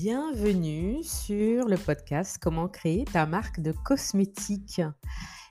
Bienvenue 0.00 1.02
sur 1.02 1.66
le 1.66 1.76
podcast 1.76 2.38
Comment 2.40 2.68
créer 2.68 3.04
ta 3.04 3.26
marque 3.26 3.58
de 3.58 3.72
cosmétiques. 3.72 4.80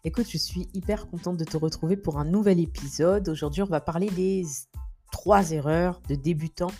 Écoute, 0.05 0.27
je 0.29 0.37
suis 0.37 0.69
hyper 0.73 1.09
contente 1.09 1.35
de 1.35 1.43
te 1.43 1.57
retrouver 1.57 1.97
pour 1.97 2.17
un 2.17 2.23
nouvel 2.23 2.61
épisode. 2.61 3.27
Aujourd'hui, 3.27 3.61
on 3.61 3.65
va 3.65 3.81
parler 3.81 4.09
des 4.09 4.45
trois 5.11 5.51
erreurs 5.51 6.01
de 6.07 6.15
débutants 6.15 6.71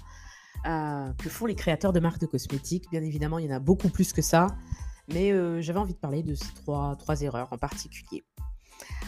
euh, 0.66 1.12
que 1.22 1.28
font 1.28 1.46
les 1.46 1.56
créateurs 1.56 1.92
de 1.92 2.00
marques 2.00 2.22
de 2.22 2.26
cosmétiques. 2.26 2.90
Bien 2.90 3.04
évidemment, 3.04 3.38
il 3.38 3.48
y 3.48 3.54
en 3.54 3.58
a 3.58 3.60
beaucoup 3.60 3.90
plus 3.90 4.14
que 4.14 4.22
ça, 4.22 4.48
mais 5.10 5.34
euh, 5.34 5.60
j'avais 5.60 5.80
envie 5.80 5.94
de 5.94 6.00
parler 6.00 6.24
de 6.24 6.36
ces 6.36 6.54
trois, 6.54 6.96
trois 6.96 7.22
erreurs 7.22 7.52
en 7.52 7.58
particulier. 7.58 8.24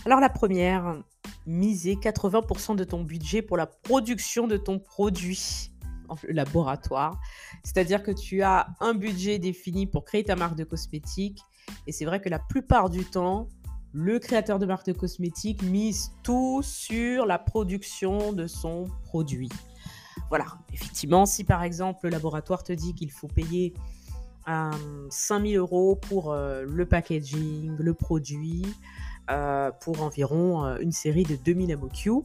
Alors 0.05 0.20
la 0.20 0.30
première, 0.30 1.02
miser 1.46 1.96
80% 1.96 2.76
de 2.76 2.84
ton 2.84 3.05
budget 3.05 3.41
pour 3.41 3.55
la 3.55 3.68
production 3.68 4.48
de 4.48 4.57
ton 4.57 4.80
produit 4.80 5.71
en 6.09 6.16
laboratoire. 6.30 7.20
C'est-à-dire 7.63 8.04
que 8.04 8.12
tu 8.12 8.41
as 8.41 8.68
un 8.80 8.94
budget 8.94 9.40
défini 9.40 9.88
pour 9.88 10.05
créer 10.05 10.23
ta 10.23 10.35
marque 10.35 10.55
de 10.55 10.63
cosmétiques. 10.63 11.41
Et 11.88 11.91
c'est 11.91 12.05
vrai 12.05 12.20
que 12.20 12.30
la 12.30 12.40
plupart 12.40 12.90
du 12.90 13.05
temps, 13.05 13.48
le 13.94 14.20
créateur 14.20 14.59
de 14.59 14.66
marque 14.66 14.88
de 14.88 14.94
cosmétiques 14.94 15.63
mise 15.63 16.12
tout 16.23 16.62
sur 16.63 17.26
la 17.26 17.40
production 17.40 18.34
de 18.34 18.48
son 18.48 18.85
produit. 19.04 19.49
Voilà, 20.30 20.45
effectivement, 20.73 21.26
si 21.26 21.44
par 21.44 21.63
exemple 21.63 22.02
le 22.04 22.10
laboratoire 22.10 22.63
te 22.63 22.73
dit 22.73 22.94
qu'il 22.94 23.12
faut 23.12 23.27
payer 23.27 23.73
5000 25.10 25.55
euh, 25.55 25.60
euros 25.60 25.96
pour 25.96 26.32
euh, 26.32 26.63
le 26.68 26.85
packaging, 26.85 27.76
le 27.77 27.94
produit, 27.94 28.66
euh, 29.30 29.71
pour 29.82 30.02
environ 30.02 30.77
une 30.77 30.91
série 30.91 31.23
de 31.23 31.35
2000 31.35 31.76
MOQ, 31.77 32.23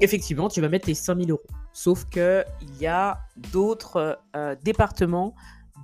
effectivement, 0.00 0.48
tu 0.48 0.60
vas 0.60 0.68
mettre 0.68 0.88
les 0.88 0.94
5000 0.94 1.30
euros. 1.30 1.42
Sauf 1.72 2.04
qu'il 2.06 2.44
y 2.80 2.86
a 2.86 3.18
d'autres 3.36 4.18
départements 4.62 5.34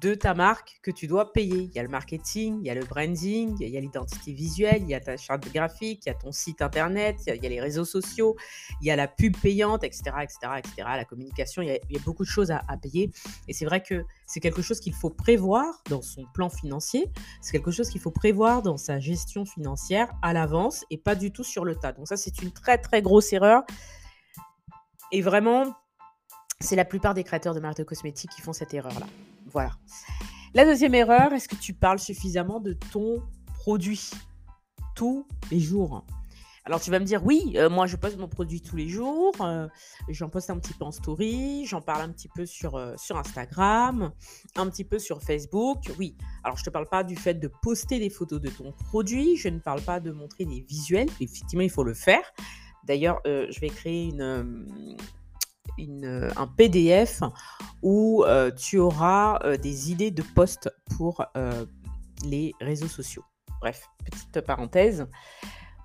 de 0.03 0.15
ta 0.15 0.35
marque 0.35 0.81
que 0.83 0.91
tu 0.91 1.07
dois 1.07 1.33
payer. 1.33 1.63
Il 1.63 1.73
y 1.73 1.79
a 1.79 1.83
le 1.83 1.89
marketing, 1.89 2.59
il 2.61 2.67
y 2.67 2.71
a 2.71 2.75
le 2.75 2.85
branding, 2.85 3.57
il 3.61 3.69
y 3.69 3.77
a 3.77 3.81
l'identité 3.81 4.33
visuelle, 4.33 4.83
il 4.83 4.89
y 4.89 4.95
a 4.95 5.01
ta 5.01 5.17
charte 5.17 5.51
graphique, 5.53 6.03
il 6.05 6.09
y 6.09 6.13
a 6.13 6.15
ton 6.15 6.33
site 6.33 6.61
internet, 6.61 7.17
il 7.27 7.37
y 7.37 7.47
a, 7.47 7.49
les 7.49 7.61
réseaux 7.61 7.85
sociaux, 7.85 8.37
il 8.81 8.89
y 8.89 8.91
a 8.91 8.97
la 8.97 9.07
pub 9.07 9.37
payante, 9.37 9.85
etc., 9.85 10.03
etc., 10.23 10.39
etc., 10.59 10.75
la 10.97 11.05
communication, 11.05 11.63
il 11.63 11.69
y 11.69 11.97
a, 11.97 12.01
beaucoup 12.05 12.25
de 12.25 12.29
choses 12.29 12.51
à, 12.51 12.63
payer. 12.83 13.13
Et 13.47 13.53
c'est 13.53 13.65
vrai 13.65 13.81
que 13.81 14.05
c'est 14.27 14.41
quelque 14.41 14.61
chose 14.61 14.81
qu'il 14.81 14.93
faut 14.93 15.11
prévoir 15.11 15.83
dans 15.89 16.03
son 16.03 16.25
plan 16.35 16.51
financier, 16.51 17.09
c'est 17.41 17.53
quelque 17.53 17.71
chose 17.71 17.89
qu'il 17.89 18.01
faut 18.01 18.11
prévoir 18.11 18.63
dans 18.63 18.77
sa 18.77 18.99
gestion 18.99 19.45
financière 19.45 20.13
à 20.21 20.33
l'avance 20.33 20.85
et 20.91 20.99
pas 20.99 21.15
du 21.15 21.31
tout 21.31 21.45
sur 21.45 21.65
le 21.65 21.77
tas. 21.77 21.93
Donc 21.93 22.09
ça, 22.09 22.17
c'est 22.17 22.43
une 22.43 22.51
très, 22.51 22.79
très 22.79 23.03
grosse 23.03 23.33
erreur. 23.33 23.63
Et 25.13 25.23
vraiment, 25.23 25.75
c'est 26.59 26.77
la 26.77 26.85
plupart 26.85 27.15
des 27.15 27.23
créateurs 27.23 27.55
de 27.55 27.61
marques 27.61 27.79
de 27.79 27.85
cosmétiques 27.85 28.31
qui 28.31 28.41
font 28.41 28.53
cette 28.53 28.75
erreur-là. 28.75 29.07
Voilà. 29.53 29.73
La 30.55 30.65
deuxième 30.65 30.95
erreur, 30.95 31.33
est-ce 31.33 31.49
que 31.49 31.57
tu 31.57 31.73
parles 31.73 31.99
suffisamment 31.99 32.61
de 32.61 32.75
ton 32.75 33.23
produit 33.55 34.11
tous 34.95 35.27
les 35.51 35.61
jours? 35.61 36.05
Alors 36.65 36.81
tu 36.81 36.93
vas 36.93 37.01
me 37.01 37.05
dire 37.05 37.25
oui, 37.25 37.55
euh, 37.57 37.69
moi 37.69 37.87
je 37.87 37.97
poste 37.97 38.19
mon 38.19 38.29
produit 38.29 38.61
tous 38.61 38.77
les 38.77 38.89
jours, 38.89 39.33
euh, 39.41 39.67
j'en 40.09 40.29
poste 40.29 40.49
un 40.49 40.59
petit 40.59 40.75
peu 40.75 40.85
en 40.85 40.93
story, 40.93 41.65
j'en 41.67 41.81
parle 41.81 42.03
un 42.03 42.11
petit 42.11 42.29
peu 42.29 42.47
sur, 42.47 42.77
euh, 42.77 42.95
sur 42.97 43.17
Instagram, 43.17 44.13
un 44.55 44.71
petit 44.71 44.85
peu 44.85 45.01
sur 45.01 45.23
Facebook. 45.23 45.79
Oui, 45.99 46.17
alors 46.45 46.57
je 46.57 46.63
ne 46.63 46.67
te 46.67 46.71
parle 46.71 46.89
pas 46.89 47.03
du 47.03 47.17
fait 47.17 47.35
de 47.35 47.51
poster 47.63 47.99
des 47.99 48.11
photos 48.11 48.41
de 48.41 48.49
ton 48.49 48.71
produit, 48.73 49.37
je 49.37 49.49
ne 49.49 49.59
parle 49.59 49.81
pas 49.81 49.99
de 49.99 50.13
montrer 50.13 50.45
des 50.45 50.61
visuels, 50.61 51.09
effectivement 51.21 51.63
il 51.63 51.71
faut 51.71 51.85
le 51.85 51.95
faire. 51.95 52.23
D'ailleurs, 52.85 53.21
je 53.25 53.61
vais 53.61 53.69
créer 53.69 54.09
une, 54.09 54.67
une, 55.79 56.31
un 56.37 56.47
PDF 56.47 57.23
où 57.83 58.25
euh, 58.25 58.51
tu 58.51 58.79
auras 58.79 59.41
euh, 59.45 59.57
des 59.57 59.91
idées 59.91 60.11
de 60.11 60.23
posts 60.23 60.71
pour 60.97 61.25
euh, 61.37 61.67
les 62.25 62.55
réseaux 62.61 62.89
sociaux. 62.89 63.25
Bref, 63.61 63.89
petite 64.05 64.41
parenthèse. 64.41 65.07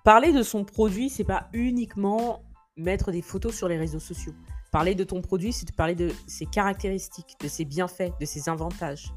Parler 0.04 0.32
de 0.32 0.44
son 0.44 0.64
produit, 0.64 1.10
c'est 1.10 1.24
pas 1.24 1.50
uniquement 1.54 2.44
mettre 2.76 3.12
des 3.12 3.22
photos 3.22 3.56
sur 3.56 3.68
les 3.68 3.78
réseaux 3.78 4.00
sociaux. 4.00 4.34
Parler 4.72 4.96
de 4.96 5.04
ton 5.04 5.22
produit, 5.22 5.54
c'est 5.54 5.68
de 5.68 5.74
parler 5.74 5.96
de 5.96 6.12
ses 6.28 6.46
caractéristiques, 6.46 7.36
de 7.42 7.48
ses 7.48 7.66
bienfaits, 7.66 8.12
de 8.20 8.26
ses 8.26 8.50
avantages. 8.50 9.14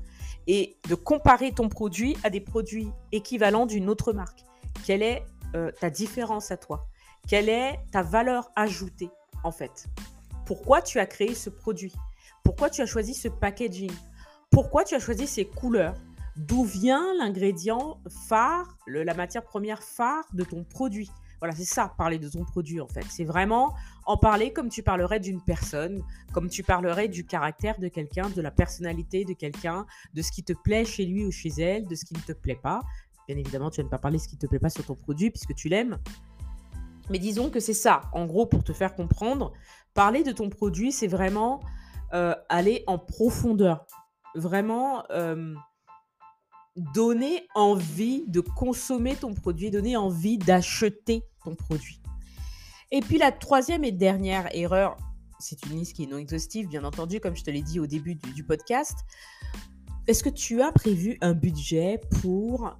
Et 0.47 0.77
de 0.89 0.95
comparer 0.95 1.53
ton 1.53 1.69
produit 1.69 2.16
à 2.25 2.31
des 2.31 2.41
produits 2.41 2.89
équivalents 3.12 3.66
d'une 3.66 3.89
autre 3.89 4.12
marque. 4.12 4.45
Quelle 4.84 5.03
est 5.03 5.25
ta 5.81 5.91
différence 5.91 6.50
à 6.50 6.56
toi? 6.56 6.87
Quelle 7.28 7.49
est 7.49 7.78
ta 7.93 8.03
valeur 8.03 8.50
ajoutée, 8.56 9.11
en 9.45 9.53
fait? 9.53 9.89
Pourquoi 10.50 10.83
tu 10.83 10.99
as 10.99 11.06
créé 11.06 11.33
ce 11.37 11.49
produit, 11.49 11.94
pourquoi 12.43 12.71
tu 12.71 12.83
as 12.83 12.87
choisi 12.87 13.15
ce 13.15 13.28
packaging, 13.28 13.93
pourquoi 14.50 14.83
tu 14.83 14.97
as 14.97 14.99
choisi 14.99 15.28
ces 15.28 15.44
couleurs, 15.44 15.94
d'où 16.34 16.65
vient 16.65 17.15
l'ingrédient 17.21 18.00
phare, 18.27 18.77
la 18.89 19.15
matière 19.15 19.44
première 19.44 19.81
phare 19.81 20.25
de 20.33 20.43
ton 20.43 20.65
produit? 20.65 21.09
Voilà, 21.39 21.55
c'est 21.55 21.62
ça, 21.62 21.94
parler 21.97 22.19
de 22.19 22.28
ton 22.28 22.44
produit 22.44 22.81
en 22.81 22.89
fait. 22.89 23.05
C'est 23.09 23.22
vraiment 23.22 23.77
en 24.06 24.16
parler 24.16 24.53
comme 24.53 24.71
tu 24.71 24.83
parlerais 24.83 25.21
d'une 25.21 25.41
personne, 25.41 26.03
comme 26.33 26.49
tu 26.49 26.65
parlerais 26.65 27.06
du 27.06 27.25
caractère 27.25 27.78
de 27.78 27.87
quelqu'un, 27.87 28.28
de 28.28 28.43
la 28.43 28.50
personnalité 28.50 29.25
de 29.25 29.34
quelqu'un, 29.34 29.87
de 30.15 30.21
ce 30.21 30.33
qui 30.33 30.43
te 30.43 30.53
plaît 30.53 30.84
chez 30.84 31.06
lui 31.06 31.25
ou 31.25 31.31
chez 31.31 31.50
elle, 31.60 31.87
de 31.87 31.94
ce 31.94 32.05
qui 32.05 32.15
ne 32.15 32.22
te 32.22 32.33
plaît 32.33 32.59
pas. 32.60 32.81
Bien 33.28 33.37
évidemment, 33.37 33.71
tu 33.71 33.78
ne 33.83 33.84
vas 33.84 33.91
pas 33.91 33.99
parler 33.99 34.16
de 34.16 34.22
ce 34.25 34.27
qui 34.27 34.34
ne 34.34 34.41
te 34.41 34.47
plaît 34.49 34.59
pas 34.59 34.69
sur 34.69 34.84
ton 34.84 34.97
produit 34.97 35.31
puisque 35.31 35.55
tu 35.55 35.69
l'aimes. 35.69 36.00
Mais 37.10 37.19
disons 37.19 37.50
que 37.50 37.59
c'est 37.59 37.75
ça, 37.75 38.03
en 38.12 38.25
gros, 38.25 38.47
pour 38.47 38.62
te 38.62 38.72
faire 38.72 38.94
comprendre, 38.94 39.53
Parler 39.95 40.23
de 40.23 40.33
ton 40.33 40.49
produit, 40.49 40.93
c'est 40.93 41.09
vraiment 41.09 41.61
euh, 42.12 42.34
aller 42.49 42.84
en 42.87 42.99
profondeur. 42.99 43.87
Vraiment 44.34 45.05
euh, 45.11 45.55
donner 46.95 47.47
envie 47.55 48.25
de 48.28 48.41
consommer 48.41 49.17
ton 49.17 49.34
produit, 49.34 49.71
donner 49.71 49.97
envie 49.97 50.39
d'acheter 50.39 51.25
ton 51.45 51.55
produit. 51.55 52.01
Et 52.91 53.01
puis 53.01 53.19
la 53.19 53.33
troisième 53.33 53.84
et 53.84 53.93
dernière 53.93 54.49
erreur, 54.55 54.97
c'est 55.39 55.65
une 55.67 55.78
liste 55.78 55.95
qui 55.97 56.05
est 56.05 56.07
non 56.07 56.19
exhaustive, 56.19 56.69
bien 56.69 56.84
entendu, 56.84 57.21
comme 57.21 57.37
je 57.37 57.45
te 57.45 57.51
l'ai 57.51 57.62
dit 57.62 57.81
au 57.81 57.87
début 57.87 58.15
du 58.15 58.45
podcast. 58.45 58.99
Est-ce 60.07 60.22
que 60.22 60.28
tu 60.28 60.61
as 60.62 60.72
prévu 60.72 61.19
un 61.21 61.34
budget 61.34 62.01
pour 62.21 62.77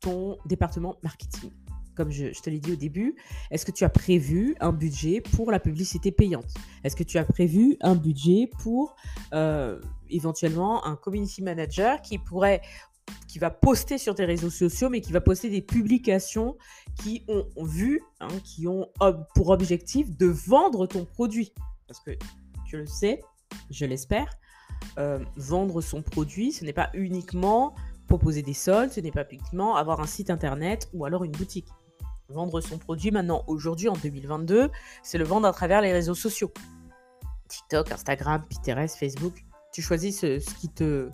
ton 0.00 0.38
département 0.46 0.96
marketing? 1.02 1.50
Comme 1.98 2.12
je, 2.12 2.28
te 2.28 2.48
l'ai 2.48 2.60
dit 2.60 2.72
au 2.72 2.76
début, 2.76 3.16
est-ce 3.50 3.66
que 3.66 3.72
tu 3.72 3.82
as 3.82 3.88
prévu 3.88 4.54
un 4.60 4.72
budget 4.72 5.20
pour 5.20 5.50
la 5.50 5.58
publicité 5.58 6.12
payante? 6.12 6.54
Est-ce 6.84 6.94
que 6.94 7.02
tu 7.02 7.18
as 7.18 7.24
prévu 7.24 7.76
un 7.80 7.96
budget 7.96 8.48
pour 8.62 8.94
euh, 9.34 9.80
éventuellement 10.08 10.86
un 10.86 10.94
community 10.94 11.42
manager 11.42 12.00
qui 12.00 12.18
pourrait 12.18 12.62
qui 13.26 13.38
va 13.38 13.50
poster 13.50 13.98
sur 13.98 14.14
tes 14.14 14.26
réseaux 14.26 14.50
sociaux, 14.50 14.90
mais 14.90 15.00
qui 15.00 15.12
va 15.12 15.20
poster 15.20 15.50
des 15.50 15.62
publications 15.62 16.56
qui 17.00 17.24
ont 17.26 17.64
vu, 17.64 18.02
hein, 18.20 18.28
qui 18.44 18.68
ont 18.68 18.88
pour 19.34 19.48
objectif 19.48 20.16
de 20.16 20.26
vendre 20.26 20.86
ton 20.86 21.04
produit? 21.04 21.52
Parce 21.88 22.00
que 22.00 22.12
tu 22.66 22.76
le 22.76 22.86
sais, 22.86 23.22
je 23.70 23.86
l'espère, 23.86 24.38
euh, 24.98 25.18
vendre 25.36 25.80
son 25.80 26.02
produit, 26.02 26.52
ce 26.52 26.64
n'est 26.64 26.74
pas 26.74 26.90
uniquement 26.92 27.74
proposer 28.06 28.42
des 28.42 28.54
soldes, 28.54 28.92
ce 28.92 29.00
n'est 29.00 29.10
pas 29.10 29.24
uniquement 29.30 29.76
avoir 29.76 30.00
un 30.00 30.06
site 30.06 30.30
internet 30.30 30.88
ou 30.92 31.04
alors 31.04 31.24
une 31.24 31.32
boutique 31.32 31.68
vendre 32.28 32.60
son 32.60 32.78
produit 32.78 33.10
maintenant, 33.10 33.42
aujourd'hui, 33.46 33.88
en 33.88 33.94
2022, 33.94 34.70
c'est 35.02 35.18
le 35.18 35.24
vendre 35.24 35.48
à 35.48 35.52
travers 35.52 35.80
les 35.80 35.92
réseaux 35.92 36.14
sociaux. 36.14 36.52
TikTok, 37.48 37.90
Instagram, 37.90 38.44
Pinterest, 38.50 38.96
Facebook. 38.96 39.44
Tu 39.72 39.80
choisis 39.80 40.20
ce, 40.20 40.54
qui 40.60 40.68
te 40.68 41.08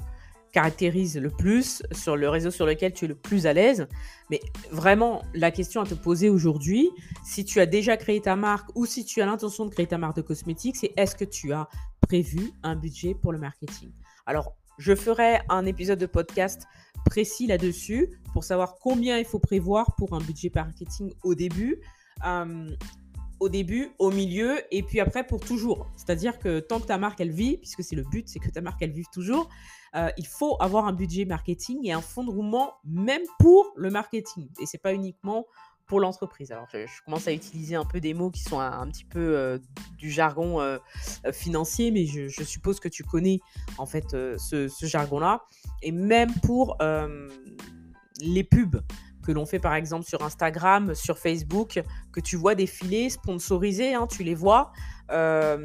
caractérise 0.53 1.17
le 1.19 1.31
plus 1.31 1.83
sur 1.93 2.17
le 2.17 2.29
réseau 2.29 2.51
sur 2.51 2.67
lequel 2.67 2.93
tu 2.93 3.05
es 3.05 3.09
le 3.09 3.15
plus 3.15 3.47
à 3.47 3.53
l'aise. 3.53 3.87
Mais 4.31 4.41
vraiment, 4.71 5.23
la 5.35 5.51
question 5.51 5.81
à 5.81 5.87
te 5.87 5.95
poser 5.95 6.29
aujourd'hui, 6.29 6.91
si 7.25 7.45
tu 7.45 7.61
as 7.61 7.67
déjà 7.67 7.97
créé 7.97 8.21
ta 8.21 8.37
marque 8.37 8.69
ou 8.75 8.87
si 8.87 9.05
tu 9.05 9.21
as 9.21 9.27
l'intention 9.27 9.67
de 9.67 9.71
créer 9.71 9.87
ta 9.87 9.99
marque 9.99 10.17
de 10.17 10.23
cosmétiques, 10.23 10.77
c'est 10.77 10.93
est-ce 10.97 11.17
que 11.17 11.25
tu 11.25 11.53
as 11.53 11.69
prévu 12.01 12.53
un 12.63 12.77
budget 12.77 13.15
pour 13.15 13.33
le 13.33 13.39
marketing? 13.39 13.91
Alors, 14.27 14.55
je 14.79 14.95
ferai 14.95 15.41
un 15.49 15.67
épisode 15.67 15.99
de 15.99 16.07
podcast 16.07 16.67
précis 17.05 17.47
là-dessus 17.47 18.11
pour 18.33 18.45
savoir 18.45 18.77
combien 18.81 19.19
il 19.19 19.25
faut 19.25 19.39
prévoir 19.39 19.95
pour 19.97 20.15
un 20.15 20.21
budget 20.21 20.51
marketing 20.55 21.13
au 21.23 21.35
début. 21.35 21.81
Euh, 22.27 22.71
au 23.41 23.49
début, 23.49 23.91
au 23.99 24.11
milieu 24.11 24.61
et 24.71 24.83
puis 24.83 25.01
après 25.01 25.27
pour 25.27 25.41
toujours. 25.41 25.91
C'est-à-dire 25.97 26.39
que 26.39 26.61
tant 26.61 26.81
que 26.81 26.87
ta 26.87 26.99
marque 26.99 27.21
elle 27.21 27.33
vit, 27.33 27.59
puisque 27.59 27.83
c'est 27.83 27.97
le 27.97 28.05
but, 28.05 28.29
c'est 28.29 28.39
que 28.39 28.49
ta 28.49 28.61
marque 28.61 28.81
elle 28.81 28.93
vive 28.93 29.09
toujours, 29.13 29.49
euh, 29.97 30.09
il 30.17 30.27
faut 30.27 30.57
avoir 30.61 30.87
un 30.87 30.93
budget 30.93 31.25
marketing 31.25 31.81
et 31.85 31.93
un 31.93 32.01
fonds 32.01 32.25
de 32.25 32.31
roulement 32.31 32.75
même 32.85 33.23
pour 33.39 33.73
le 33.77 33.91
marketing. 33.91 34.49
Et 34.61 34.67
c'est 34.67 34.79
pas 34.79 34.95
uniquement 34.95 35.47
pour 35.87 36.01
l'entreprise. 36.01 36.53
Alors, 36.53 36.67
je, 36.73 36.87
commence 37.05 37.29
à 37.29 37.33
utiliser 37.33 37.75
un 37.75 37.85
peu 37.85 38.01
des 38.01 38.15
mots 38.15 38.31
qui 38.31 38.43
sont 38.43 38.59
un, 38.59 38.87
petit 38.89 39.05
peu 39.05 39.37
euh, 39.37 39.59
du 39.99 40.11
jargon 40.11 40.61
euh, 40.61 40.79
euh, 41.27 41.33
financier, 41.33 41.91
mais 41.91 42.07
je, 42.07 42.43
suppose 42.43 42.81
que 42.81 42.89
tu 42.89 43.05
connais 43.05 43.41
en 43.79 43.87
fait 43.87 44.11
ce, 44.11 44.69
jargon-là. 44.83 45.43
Et 45.83 45.93
même 45.93 46.33
pour 46.43 46.79
les 48.21 48.45
pubs 48.45 48.83
que 49.27 49.33
l'on 49.33 49.47
fait 49.47 49.59
par 49.59 49.75
exemple 49.75 50.05
sur 50.05 50.23
Instagram, 50.23 50.95
sur 50.95 51.19
Facebook, 51.19 51.83
que 52.13 52.21
tu 52.21 52.37
vois 52.37 52.55
défiler, 52.55 53.09
sponsorisés, 53.09 53.95
hein, 53.95 54.07
tu 54.07 54.23
les 54.23 54.35
vois, 54.35 54.73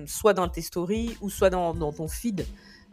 soit 0.05 0.33
dans 0.33 0.47
tes 0.47 0.61
stories 0.61 1.17
ou 1.21 1.29
soit 1.29 1.49
dans, 1.49 1.73
ton 1.91 2.07
feed 2.07 2.45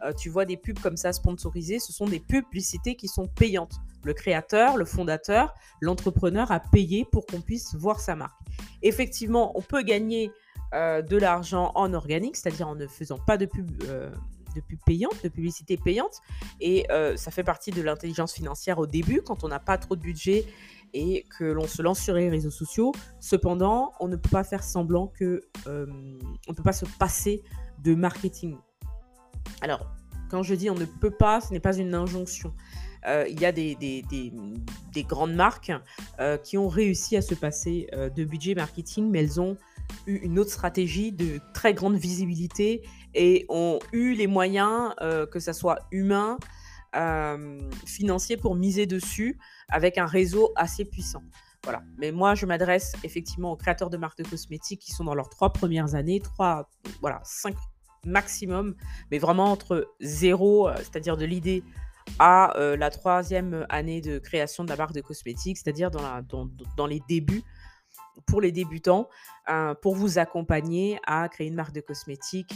euh, 0.03 0.13
tu 0.13 0.29
vois 0.29 0.45
des 0.45 0.57
pubs 0.57 0.79
comme 0.79 0.97
ça 0.97 1.11
sponsorisées, 1.13 1.79
ce 1.79 1.91
sont 1.91 2.05
des 2.05 2.19
publicités 2.19 2.95
qui 2.95 3.07
sont 3.07 3.27
payantes. 3.27 3.75
Le 4.03 4.13
créateur, 4.13 4.77
le 4.77 4.85
fondateur, 4.85 5.53
l'entrepreneur 5.81 6.51
a 6.51 6.59
payé 6.59 7.05
pour 7.11 7.25
qu'on 7.25 7.41
puisse 7.41 7.75
voir 7.75 7.99
sa 7.99 8.15
marque. 8.15 8.39
Effectivement, 8.81 9.57
on 9.57 9.61
peut 9.61 9.81
gagner 9.81 10.31
euh, 10.73 11.01
de 11.01 11.17
l'argent 11.17 11.71
en 11.75 11.93
organique, 11.93 12.35
c'est-à-dire 12.35 12.67
en 12.67 12.75
ne 12.75 12.87
faisant 12.87 13.17
pas 13.17 13.37
de 13.37 13.45
pub. 13.45 13.69
Euh, 13.85 14.09
de 14.55 14.61
pub 14.61 14.79
payante, 14.87 15.23
de 15.23 15.29
publicité 15.29 15.77
payante. 15.77 16.21
Et 16.61 16.87
ça 17.15 17.29
fait 17.29 17.43
partie 17.43 17.69
de 17.69 17.81
l'intelligence 17.83 18.33
financière 18.33 18.79
au 18.79 18.87
début, 18.87 19.21
quand 19.21 19.43
on 19.43 19.49
n'a 19.49 19.59
pas 19.59 19.77
trop 19.77 19.95
de 19.95 20.01
budget 20.01 20.45
et 20.93 21.27
que 21.37 21.43
l'on 21.43 21.67
se 21.67 21.83
lance 21.83 21.99
sur 21.99 22.15
les 22.15 22.27
réseaux 22.27 22.49
sociaux. 22.49 22.91
Cependant, 23.19 23.91
on 23.99 24.07
ne 24.07 24.15
peut 24.15 24.29
pas 24.29 24.43
faire 24.43 24.63
semblant 24.63 25.07
que 25.07 25.41
on 25.67 25.69
ne 25.69 26.53
peut 26.55 26.63
pas 26.63 26.73
se 26.73 26.85
passer 26.97 27.43
de 27.83 27.93
marketing. 27.93 28.57
Alors, 29.61 29.85
quand 30.29 30.43
je 30.43 30.55
dis 30.55 30.69
on 30.69 30.75
ne 30.75 30.85
peut 30.85 31.11
pas, 31.11 31.41
ce 31.41 31.51
n'est 31.51 31.59
pas 31.59 31.75
une 31.77 31.93
injonction. 31.93 32.53
Euh, 33.05 33.25
il 33.29 33.39
y 33.39 33.45
a 33.45 33.51
des, 33.51 33.75
des, 33.75 35.03
grandes 35.03 35.33
marques 35.33 35.71
euh, 36.19 36.37
qui 36.37 36.57
ont 36.57 36.67
réussi 36.67 37.15
à 37.15 37.21
se 37.21 37.35
passer 37.35 37.87
euh, 37.93 38.09
de 38.09 38.25
budget 38.25 38.55
marketing, 38.55 39.09
mais 39.09 39.23
elles 39.23 39.39
ont 39.39 39.57
eu 40.05 40.17
une 40.17 40.39
autre 40.39 40.51
stratégie 40.51 41.11
de 41.11 41.39
très 41.53 41.73
grande 41.73 41.95
visibilité 41.95 42.81
et 43.13 43.45
ont 43.49 43.79
eu 43.93 44.13
les 44.13 44.27
moyens, 44.27 44.93
que 45.31 45.39
ce 45.39 45.53
soit 45.53 45.79
humain, 45.91 46.37
financier, 47.85 48.35
pour 48.35 48.55
miser 48.55 48.85
dessus 48.85 49.39
avec 49.69 49.97
un 49.97 50.05
réseau 50.05 50.51
assez 50.57 50.83
puissant. 50.83 51.23
Voilà. 51.63 51.83
Mais 51.97 52.11
moi, 52.11 52.35
je 52.35 52.45
m'adresse 52.45 52.93
effectivement 53.05 53.53
aux 53.53 53.55
créateurs 53.55 53.89
de 53.89 53.95
marques 53.95 54.17
de 54.17 54.27
cosmétiques 54.27 54.81
qui 54.81 54.91
sont 54.91 55.05
dans 55.05 55.15
leurs 55.15 55.29
trois 55.29 55.53
premières 55.53 55.95
années, 55.95 56.19
trois, 56.19 56.69
voilà, 56.99 57.21
cinq 57.23 57.55
maximum, 58.07 58.75
mais 59.11 59.19
vraiment 59.19 59.51
entre 59.51 59.93
zéro, 59.99 60.67
euh, 60.67 60.75
c'est-à-dire 60.77 61.17
de 61.17 61.25
l'idée 61.25 61.63
à 62.19 62.57
euh, 62.57 62.77
la 62.77 62.89
troisième 62.89 63.65
année 63.69 64.01
de 64.01 64.17
création 64.17 64.63
de 64.63 64.69
la 64.69 64.77
marque 64.77 64.93
de 64.93 65.01
cosmétiques, 65.01 65.57
c'est-à-dire 65.57 65.91
dans, 65.91 66.47
dans, 66.77 66.87
les 66.87 67.01
débuts, 67.07 67.43
pour 68.25 68.41
les 68.41 68.51
débutants, 68.51 69.09
euh, 69.49 69.73
pour 69.75 69.95
vous 69.95 70.17
accompagner 70.17 70.99
à 71.05 71.27
créer 71.29 71.47
une 71.47 71.55
marque 71.55 71.73
de 71.73 71.81
cosmétiques 71.81 72.55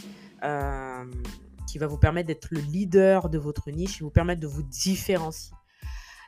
qui 1.67 1.77
va 1.77 1.87
vous 1.87 1.97
permettre 1.97 2.27
d'être 2.27 2.47
le 2.51 2.59
leader 2.59 3.29
de 3.29 3.37
votre 3.37 3.69
niche 3.71 4.01
et 4.01 4.03
vous 4.03 4.09
permettre 4.09 4.41
de 4.41 4.47
vous 4.47 4.63
différencier. 4.63 5.53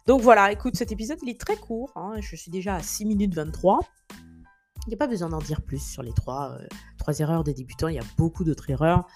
Donc 0.05 0.21
voilà, 0.21 0.51
écoute, 0.51 0.75
cet 0.75 0.91
épisode, 0.91 1.17
il 1.23 1.29
est 1.29 1.39
très 1.39 1.55
court. 1.55 1.91
Hein, 1.95 2.15
je 2.19 2.35
suis 2.35 2.51
déjà 2.51 2.75
à 2.75 2.81
6 2.81 3.05
minutes 3.05 3.33
23. 3.33 3.79
Il 4.85 4.89
n'y 4.89 4.95
a 4.95 4.97
pas 4.97 5.07
besoin 5.07 5.29
d'en 5.29 5.39
dire 5.39 5.61
plus 5.61 5.81
sur 5.81 6.03
les 6.03 6.11
trois, 6.11 6.57
euh, 6.59 6.67
trois 6.97 7.17
erreurs 7.19 7.43
des 7.43 7.53
débutants. 7.53 7.87
Il 7.87 7.95
y 7.95 7.99
a 7.99 8.05
beaucoup 8.17 8.43
d'autres 8.43 8.69
erreurs. 8.69 9.07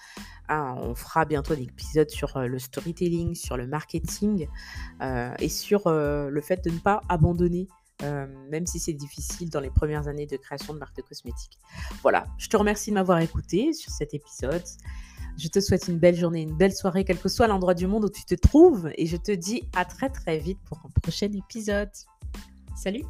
Ah, 0.48 0.74
on 0.78 0.94
fera 0.94 1.26
bientôt 1.26 1.54
des 1.54 1.64
épisodes 1.64 2.08
sur 2.08 2.36
euh, 2.38 2.46
le 2.46 2.58
storytelling, 2.58 3.34
sur 3.34 3.58
le 3.58 3.66
marketing 3.66 4.48
euh, 5.02 5.34
et 5.38 5.50
sur 5.50 5.90
le 5.90 6.40
fait 6.40 6.64
de 6.64 6.70
ne 6.70 6.78
pas 6.78 7.02
abandonner, 7.08 7.68
même 8.00 8.66
si 8.66 8.78
c'est 8.78 8.94
difficile 8.94 9.50
dans 9.50 9.60
les 9.60 9.70
premières 9.70 10.08
années 10.08 10.26
de 10.26 10.36
création 10.36 10.72
de 10.72 10.78
marque 10.78 10.96
de 10.96 11.02
cosmétiques. 11.02 11.58
Voilà, 12.02 12.26
je 12.38 12.48
te 12.48 12.56
remercie 12.56 12.90
de 12.90 12.94
m'avoir 12.94 13.18
écouté 13.18 13.72
sur 13.74 13.92
cet 13.92 14.14
épisode. 14.14 14.64
Je 15.36 15.48
te 15.48 15.60
souhaite 15.60 15.86
une 15.88 15.98
belle 15.98 16.16
journée, 16.16 16.42
une 16.42 16.56
belle 16.56 16.74
soirée, 16.74 17.04
quel 17.04 17.18
que 17.18 17.28
soit 17.28 17.46
l'endroit 17.46 17.74
du 17.74 17.86
monde 17.86 18.04
où 18.04 18.10
tu 18.10 18.24
te 18.24 18.34
trouves. 18.34 18.90
Et 18.96 19.06
je 19.06 19.16
te 19.16 19.32
dis 19.32 19.62
à 19.76 19.84
très 19.84 20.08
très 20.08 20.38
vite 20.38 20.58
pour 20.64 20.78
un 20.84 20.90
prochain 21.00 21.30
épisode. 21.32 21.90
Salut 22.74 23.04